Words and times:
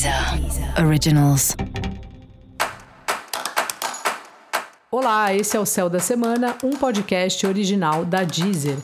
Deezer 0.00 0.82
Originals. 0.82 1.54
Olá, 4.90 5.34
esse 5.34 5.54
é 5.54 5.60
o 5.60 5.66
Céu 5.66 5.90
da 5.90 5.98
Semana, 5.98 6.56
um 6.64 6.70
podcast 6.70 7.46
original 7.46 8.06
da 8.06 8.24
Deezer. 8.24 8.78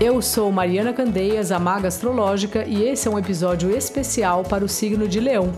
Eu 0.00 0.20
sou 0.20 0.50
Mariana 0.50 0.92
Candeias, 0.92 1.52
a 1.52 1.60
Maga 1.60 1.86
Astrológica, 1.86 2.64
e 2.66 2.82
esse 2.82 3.06
é 3.06 3.10
um 3.12 3.18
episódio 3.18 3.70
especial 3.70 4.42
para 4.42 4.64
o 4.64 4.68
signo 4.68 5.06
de 5.06 5.20
Leão. 5.20 5.52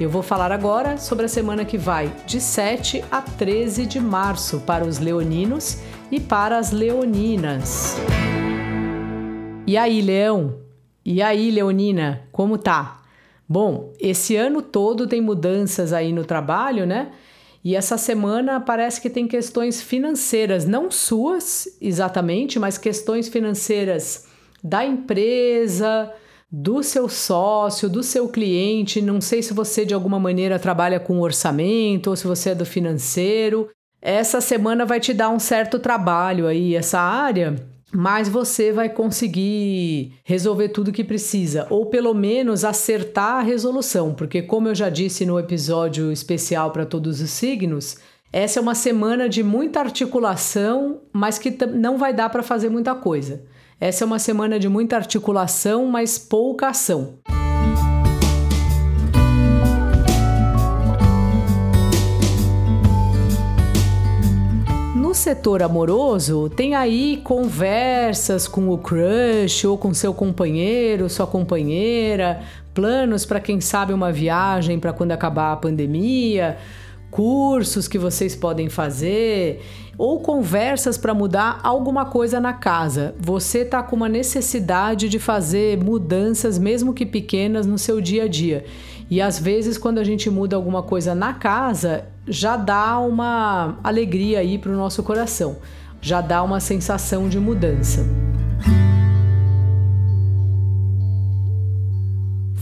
Eu 0.00 0.08
vou 0.08 0.22
falar 0.22 0.50
agora 0.50 0.96
sobre 0.96 1.26
a 1.26 1.28
semana 1.28 1.62
que 1.62 1.76
vai 1.76 2.10
de 2.26 2.40
7 2.40 3.04
a 3.10 3.20
13 3.20 3.84
de 3.84 4.00
março 4.00 4.60
para 4.60 4.82
os 4.82 4.98
leoninos 4.98 5.76
e 6.10 6.18
para 6.18 6.56
as 6.56 6.70
leoninas. 6.70 7.98
E 9.64 9.76
aí, 9.76 10.02
Leão? 10.02 10.58
E 11.04 11.22
aí, 11.22 11.50
Leonina, 11.50 12.28
como 12.32 12.58
tá? 12.58 13.00
Bom, 13.48 13.92
esse 14.00 14.34
ano 14.34 14.60
todo 14.60 15.06
tem 15.06 15.20
mudanças 15.20 15.92
aí 15.92 16.12
no 16.12 16.24
trabalho, 16.24 16.84
né? 16.84 17.12
E 17.64 17.76
essa 17.76 17.96
semana 17.96 18.60
parece 18.60 19.00
que 19.00 19.08
tem 19.08 19.28
questões 19.28 19.80
financeiras, 19.80 20.64
não 20.64 20.90
suas 20.90 21.68
exatamente, 21.80 22.58
mas 22.58 22.76
questões 22.76 23.28
financeiras 23.28 24.26
da 24.64 24.84
empresa, 24.84 26.12
do 26.50 26.82
seu 26.82 27.08
sócio, 27.08 27.88
do 27.88 28.02
seu 28.02 28.28
cliente. 28.28 29.00
Não 29.00 29.20
sei 29.20 29.42
se 29.42 29.54
você 29.54 29.84
de 29.84 29.94
alguma 29.94 30.18
maneira 30.18 30.58
trabalha 30.58 30.98
com 30.98 31.20
orçamento 31.20 32.10
ou 32.10 32.16
se 32.16 32.26
você 32.26 32.50
é 32.50 32.54
do 32.54 32.66
financeiro. 32.66 33.70
Essa 34.00 34.40
semana 34.40 34.84
vai 34.84 34.98
te 34.98 35.14
dar 35.14 35.28
um 35.28 35.38
certo 35.38 35.78
trabalho 35.78 36.48
aí, 36.48 36.74
essa 36.74 36.98
área 36.98 37.54
mas 37.92 38.28
você 38.28 38.72
vai 38.72 38.88
conseguir 38.88 40.14
resolver 40.24 40.70
tudo 40.70 40.90
que 40.92 41.04
precisa, 41.04 41.66
ou 41.68 41.86
pelo 41.86 42.14
menos 42.14 42.64
acertar 42.64 43.36
a 43.36 43.42
resolução, 43.42 44.14
porque, 44.14 44.40
como 44.40 44.68
eu 44.68 44.74
já 44.74 44.88
disse 44.88 45.26
no 45.26 45.38
episódio 45.38 46.10
especial 46.10 46.70
para 46.70 46.86
todos 46.86 47.20
os 47.20 47.30
signos, 47.30 47.98
essa 48.32 48.58
é 48.58 48.62
uma 48.62 48.74
semana 48.74 49.28
de 49.28 49.42
muita 49.42 49.80
articulação, 49.80 51.02
mas 51.12 51.38
que 51.38 51.54
não 51.66 51.98
vai 51.98 52.14
dar 52.14 52.30
para 52.30 52.42
fazer 52.42 52.70
muita 52.70 52.94
coisa. 52.94 53.44
Essa 53.78 54.04
é 54.04 54.06
uma 54.06 54.18
semana 54.18 54.58
de 54.58 54.68
muita 54.68 54.96
articulação, 54.96 55.86
mas 55.86 56.16
pouca 56.16 56.68
ação. 56.68 57.18
Setor 65.22 65.62
amoroso, 65.62 66.50
tem 66.50 66.74
aí 66.74 67.20
conversas 67.22 68.48
com 68.48 68.68
o 68.70 68.76
crush 68.76 69.64
ou 69.64 69.78
com 69.78 69.94
seu 69.94 70.12
companheiro, 70.12 71.08
sua 71.08 71.28
companheira, 71.28 72.40
planos 72.74 73.24
para 73.24 73.38
quem 73.38 73.60
sabe 73.60 73.92
uma 73.92 74.10
viagem 74.10 74.80
para 74.80 74.92
quando 74.92 75.12
acabar 75.12 75.52
a 75.52 75.56
pandemia, 75.56 76.58
cursos 77.12 77.86
que 77.86 77.98
vocês 77.98 78.34
podem 78.34 78.70
fazer 78.70 79.62
ou 79.98 80.20
conversas 80.20 80.96
para 80.96 81.12
mudar 81.12 81.60
alguma 81.62 82.06
coisa 82.06 82.40
na 82.40 82.54
casa. 82.54 83.14
Você 83.20 83.58
está 83.58 83.82
com 83.82 83.94
uma 83.94 84.08
necessidade 84.08 85.08
de 85.10 85.18
fazer 85.18 85.76
mudanças, 85.76 86.58
mesmo 86.58 86.94
que 86.94 87.04
pequenas, 87.04 87.66
no 87.66 87.78
seu 87.78 88.00
dia 88.00 88.24
a 88.24 88.28
dia. 88.28 88.64
E 89.10 89.20
às 89.20 89.38
vezes, 89.38 89.76
quando 89.76 89.98
a 89.98 90.04
gente 90.04 90.30
muda 90.30 90.56
alguma 90.56 90.82
coisa 90.82 91.14
na 91.14 91.34
casa, 91.34 92.06
já 92.26 92.56
dá 92.56 92.98
uma 92.98 93.78
alegria 93.84 94.38
aí 94.38 94.56
para 94.56 94.72
o 94.72 94.76
nosso 94.76 95.02
coração, 95.02 95.58
já 96.00 96.22
dá 96.22 96.42
uma 96.42 96.60
sensação 96.60 97.28
de 97.28 97.38
mudança. 97.38 98.06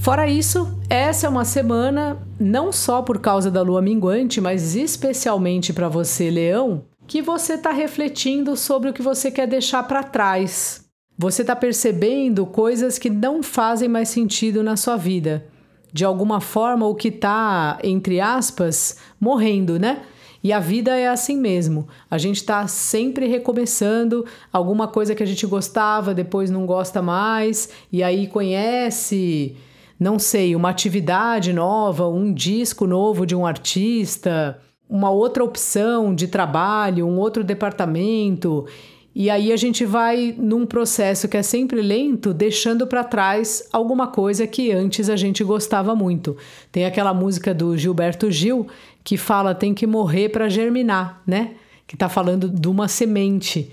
Fora 0.01 0.27
isso, 0.27 0.79
essa 0.89 1.27
é 1.27 1.31
uma 1.31 1.45
semana 1.45 2.19
não 2.39 2.73
só 2.73 3.03
por 3.03 3.19
causa 3.19 3.51
da 3.51 3.61
lua 3.61 3.83
minguante, 3.83 4.41
mas 4.41 4.75
especialmente 4.75 5.75
para 5.75 5.91
você, 5.91 6.31
Leão, 6.31 6.85
que 7.07 7.21
você 7.21 7.55
está 7.55 7.71
refletindo 7.71 8.57
sobre 8.57 8.89
o 8.89 8.93
que 8.95 9.03
você 9.03 9.31
quer 9.31 9.47
deixar 9.47 9.83
para 9.83 10.03
trás. 10.03 10.87
Você 11.19 11.43
está 11.43 11.55
percebendo 11.55 12.47
coisas 12.47 12.99
que 12.99 13.11
não 13.11 13.43
fazem 13.43 13.89
mais 13.91 14.09
sentido 14.09 14.63
na 14.63 14.75
sua 14.75 14.97
vida 14.97 15.47
de 15.93 16.05
alguma 16.05 16.41
forma 16.41 16.87
o 16.87 16.95
que 16.95 17.09
está, 17.09 17.79
entre 17.83 18.21
aspas, 18.21 18.97
morrendo, 19.21 19.79
né? 19.79 20.03
E 20.43 20.53
a 20.53 20.59
vida 20.59 20.97
é 20.97 21.09
assim 21.09 21.37
mesmo. 21.37 21.87
A 22.11 22.17
gente 22.17 22.37
está 22.37 22.67
sempre 22.67 23.27
recomeçando 23.27 24.25
alguma 24.53 24.89
coisa 24.89 25.15
que 25.15 25.23
a 25.23 25.27
gente 25.27 25.47
gostava, 25.47 26.15
depois 26.15 26.51
não 26.51 26.65
gosta 26.65 27.03
mais, 27.03 27.69
e 27.93 28.03
aí 28.03 28.27
conhece, 28.27 29.57
não 30.01 30.19
sei, 30.19 30.57
uma 30.57 30.71
atividade 30.71 31.53
nova, 31.53 32.09
um 32.09 32.33
disco 32.33 32.87
novo 32.87 33.27
de 33.27 33.37
um 33.37 33.45
artista, 33.45 34.59
uma 34.89 35.11
outra 35.11 35.45
opção 35.45 36.15
de 36.15 36.27
trabalho, 36.27 37.07
um 37.07 37.19
outro 37.19 37.45
departamento. 37.45 38.67
E 39.15 39.29
aí 39.29 39.53
a 39.53 39.57
gente 39.59 39.85
vai 39.85 40.35
num 40.39 40.65
processo 40.65 41.29
que 41.29 41.37
é 41.37 41.43
sempre 41.43 41.83
lento, 41.83 42.33
deixando 42.33 42.87
para 42.87 43.05
trás 43.05 43.69
alguma 43.71 44.07
coisa 44.07 44.47
que 44.47 44.73
antes 44.73 45.11
a 45.11 45.17
gente 45.17 45.45
gostava 45.45 45.95
muito. 45.95 46.35
Tem 46.73 46.87
aquela 46.87 47.13
música 47.13 47.53
do 47.53 47.77
Gilberto 47.77 48.31
Gil 48.31 48.67
que 49.05 49.19
fala 49.19 49.55
tem 49.55 49.75
que 49.75 49.87
morrer 49.87 50.31
para 50.31 50.49
germinar, 50.49 51.23
né? 51.27 51.57
Que 51.87 51.95
está 51.95 52.09
falando 52.09 52.49
de 52.49 52.69
uma 52.69 52.89
semente. 52.89 53.71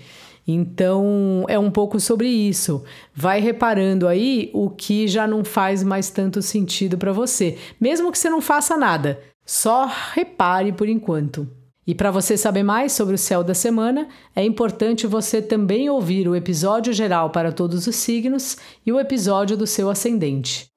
Então 0.50 1.44
é 1.46 1.58
um 1.58 1.70
pouco 1.70 2.00
sobre 2.00 2.26
isso. 2.26 2.82
Vai 3.14 3.38
reparando 3.38 4.08
aí 4.08 4.50
o 4.54 4.70
que 4.70 5.06
já 5.06 5.26
não 5.26 5.44
faz 5.44 5.84
mais 5.84 6.08
tanto 6.08 6.40
sentido 6.40 6.96
para 6.96 7.12
você, 7.12 7.58
mesmo 7.78 8.10
que 8.10 8.18
você 8.18 8.30
não 8.30 8.40
faça 8.40 8.74
nada. 8.74 9.20
Só 9.44 9.86
repare 10.14 10.72
por 10.72 10.88
enquanto. 10.88 11.46
E 11.86 11.94
para 11.94 12.10
você 12.10 12.36
saber 12.36 12.62
mais 12.62 12.92
sobre 12.92 13.14
o 13.14 13.18
céu 13.18 13.44
da 13.44 13.54
semana, 13.54 14.08
é 14.34 14.42
importante 14.42 15.06
você 15.06 15.40
também 15.40 15.88
ouvir 15.88 16.26
o 16.28 16.36
episódio 16.36 16.92
geral 16.92 17.30
para 17.30 17.52
todos 17.52 17.86
os 17.86 17.96
signos 17.96 18.56
e 18.84 18.92
o 18.92 18.98
episódio 18.98 19.56
do 19.56 19.66
seu 19.66 19.90
ascendente. 19.90 20.67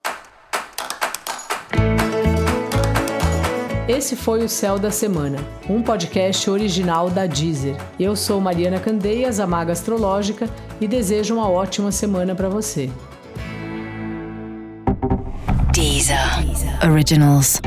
Esse 3.91 4.15
foi 4.15 4.41
o 4.45 4.47
Céu 4.47 4.79
da 4.79 4.89
Semana, 4.89 5.37
um 5.69 5.81
podcast 5.83 6.49
original 6.49 7.09
da 7.09 7.27
Deezer. 7.27 7.75
Eu 7.99 8.15
sou 8.15 8.39
Mariana 8.39 8.79
Candeias, 8.79 9.37
a 9.37 9.45
Maga 9.45 9.73
Astrológica, 9.73 10.49
e 10.79 10.87
desejo 10.87 11.33
uma 11.35 11.49
ótima 11.49 11.91
semana 11.91 12.33
para 12.33 12.47
você. 12.47 12.89
Deezer. 15.73 16.17
Originals. 16.89 17.59